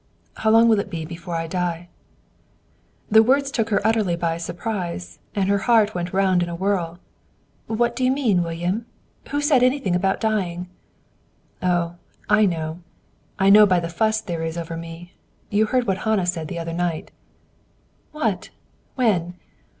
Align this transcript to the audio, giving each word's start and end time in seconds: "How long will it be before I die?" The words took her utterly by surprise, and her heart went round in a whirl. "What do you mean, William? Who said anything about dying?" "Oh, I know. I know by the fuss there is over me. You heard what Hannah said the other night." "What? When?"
"How 0.37 0.49
long 0.49 0.67
will 0.67 0.79
it 0.79 0.89
be 0.89 1.05
before 1.05 1.35
I 1.35 1.45
die?" 1.45 1.87
The 3.11 3.21
words 3.21 3.51
took 3.51 3.69
her 3.69 3.85
utterly 3.85 4.15
by 4.15 4.37
surprise, 4.37 5.19
and 5.35 5.47
her 5.47 5.59
heart 5.69 5.93
went 5.93 6.11
round 6.11 6.41
in 6.41 6.49
a 6.49 6.55
whirl. 6.55 6.97
"What 7.67 7.95
do 7.95 8.03
you 8.03 8.11
mean, 8.11 8.41
William? 8.41 8.87
Who 9.29 9.39
said 9.41 9.61
anything 9.61 9.95
about 9.95 10.19
dying?" 10.19 10.65
"Oh, 11.61 11.97
I 12.27 12.47
know. 12.47 12.79
I 13.37 13.51
know 13.51 13.67
by 13.67 13.79
the 13.79 13.89
fuss 13.89 14.21
there 14.21 14.41
is 14.41 14.57
over 14.57 14.75
me. 14.75 15.13
You 15.51 15.67
heard 15.67 15.85
what 15.85 15.99
Hannah 15.99 16.25
said 16.25 16.47
the 16.47 16.57
other 16.57 16.73
night." 16.73 17.11
"What? 18.11 18.49
When?" 18.95 19.35